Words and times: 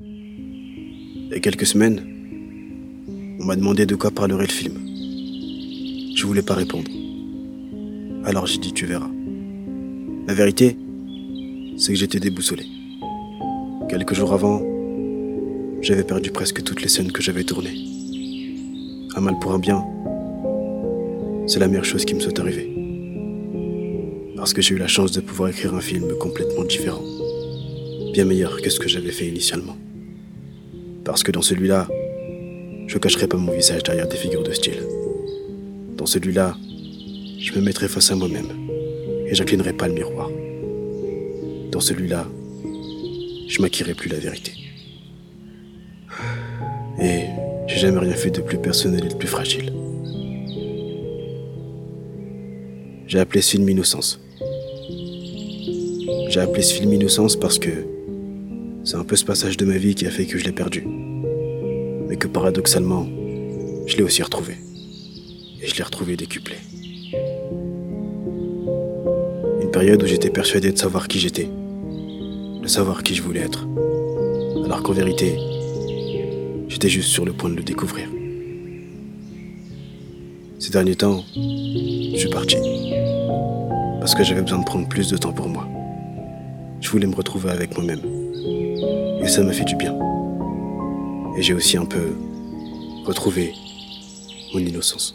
Il 0.00 1.28
y 1.32 1.34
a 1.34 1.40
quelques 1.40 1.66
semaines, 1.66 2.00
on 3.40 3.44
m'a 3.44 3.56
demandé 3.56 3.84
de 3.84 3.96
quoi 3.96 4.12
parlerait 4.12 4.46
le 4.46 4.52
film. 4.52 4.78
Je 6.14 6.24
voulais 6.24 6.42
pas 6.42 6.54
répondre. 6.54 6.88
Alors 8.24 8.46
j'ai 8.46 8.58
dit 8.58 8.72
tu 8.72 8.86
verras. 8.86 9.10
La 10.28 10.34
vérité, 10.34 10.78
c'est 11.76 11.92
que 11.92 11.98
j'étais 11.98 12.20
déboussolé. 12.20 12.64
Quelques 13.88 14.14
jours 14.14 14.32
avant, 14.32 14.62
j'avais 15.82 16.04
perdu 16.04 16.30
presque 16.30 16.62
toutes 16.62 16.80
les 16.80 16.88
scènes 16.88 17.10
que 17.10 17.20
j'avais 17.20 17.42
tournées. 17.42 17.76
Un 19.16 19.20
mal 19.20 19.36
pour 19.40 19.52
un 19.52 19.58
bien, 19.58 19.84
c'est 21.48 21.58
la 21.58 21.66
meilleure 21.66 21.84
chose 21.84 22.04
qui 22.04 22.14
me 22.14 22.20
soit 22.20 22.38
arrivée. 22.38 22.72
Parce 24.36 24.52
que 24.52 24.62
j'ai 24.62 24.76
eu 24.76 24.78
la 24.78 24.86
chance 24.86 25.10
de 25.10 25.20
pouvoir 25.20 25.48
écrire 25.50 25.74
un 25.74 25.80
film 25.80 26.06
complètement 26.20 26.62
différent. 26.62 27.02
Bien 28.12 28.26
meilleur 28.26 28.62
que 28.62 28.70
ce 28.70 28.78
que 28.78 28.88
j'avais 28.88 29.10
fait 29.10 29.26
initialement. 29.26 29.76
Parce 31.08 31.22
que 31.22 31.32
dans 31.32 31.40
celui-là, 31.40 31.88
je 32.86 32.98
cacherai 32.98 33.26
pas 33.28 33.38
mon 33.38 33.50
visage 33.50 33.82
derrière 33.82 34.06
des 34.06 34.18
figures 34.18 34.42
de 34.42 34.52
style. 34.52 34.82
Dans 35.96 36.04
celui-là, 36.04 36.54
je 37.38 37.50
me 37.54 37.62
mettrai 37.62 37.88
face 37.88 38.12
à 38.12 38.14
moi-même 38.14 38.50
et 39.26 39.34
j'inclinerai 39.34 39.72
pas 39.72 39.88
le 39.88 39.94
miroir. 39.94 40.28
Dans 41.72 41.80
celui-là, 41.80 42.26
je 43.48 43.62
m'acquérerai 43.62 43.94
plus 43.94 44.10
la 44.10 44.18
vérité. 44.18 44.52
Et 47.00 47.22
j'ai 47.68 47.78
jamais 47.78 48.00
rien 48.00 48.12
fait 48.12 48.30
de 48.30 48.42
plus 48.42 48.58
personnel 48.58 49.06
et 49.06 49.08
de 49.08 49.14
plus 49.14 49.28
fragile. 49.28 49.72
J'ai 53.06 53.18
appelé 53.18 53.40
ce 53.40 53.52
film 53.52 53.66
Innocence. 53.66 54.20
J'ai 56.28 56.40
appelé 56.40 56.60
ce 56.60 56.74
film 56.74 56.92
Innocence 56.92 57.34
parce 57.34 57.58
que 57.58 57.97
c'est 58.88 58.96
un 58.96 59.04
peu 59.04 59.16
ce 59.16 59.24
passage 59.26 59.58
de 59.58 59.66
ma 59.66 59.76
vie 59.76 59.94
qui 59.94 60.06
a 60.06 60.10
fait 60.10 60.24
que 60.24 60.38
je 60.38 60.46
l'ai 60.46 60.52
perdu. 60.52 60.82
Mais 62.08 62.16
que 62.16 62.26
paradoxalement, 62.26 63.06
je 63.86 63.94
l'ai 63.98 64.02
aussi 64.02 64.22
retrouvé. 64.22 64.54
Et 65.60 65.66
je 65.66 65.76
l'ai 65.76 65.82
retrouvé 65.82 66.16
décuplé. 66.16 66.56
Une 69.60 69.70
période 69.70 70.02
où 70.02 70.06
j'étais 70.06 70.30
persuadé 70.30 70.72
de 70.72 70.78
savoir 70.78 71.06
qui 71.06 71.18
j'étais. 71.18 71.50
De 72.62 72.66
savoir 72.66 73.02
qui 73.02 73.14
je 73.14 73.20
voulais 73.20 73.40
être. 73.40 73.68
Alors 74.64 74.82
qu'en 74.82 74.94
vérité, 74.94 75.36
j'étais 76.68 76.88
juste 76.88 77.10
sur 77.10 77.26
le 77.26 77.34
point 77.34 77.50
de 77.50 77.56
le 77.56 77.62
découvrir. 77.62 78.08
Ces 80.58 80.70
derniers 80.70 80.96
temps, 80.96 81.22
je 81.34 82.16
suis 82.16 82.30
parti. 82.30 82.56
Parce 84.00 84.14
que 84.14 84.24
j'avais 84.24 84.40
besoin 84.40 84.60
de 84.60 84.64
prendre 84.64 84.88
plus 84.88 85.10
de 85.10 85.18
temps 85.18 85.34
pour 85.34 85.50
moi. 85.50 85.68
Je 86.80 86.88
voulais 86.88 87.06
me 87.06 87.14
retrouver 87.14 87.50
avec 87.50 87.76
moi-même. 87.76 88.17
Et 89.28 89.30
ça 89.30 89.42
m'a 89.42 89.52
fait 89.52 89.66
du 89.66 89.76
bien. 89.76 89.94
Et 91.36 91.42
j'ai 91.42 91.52
aussi 91.52 91.76
un 91.76 91.84
peu 91.84 92.16
retrouvé 93.04 93.52
mon 94.54 94.60
innocence. 94.60 95.14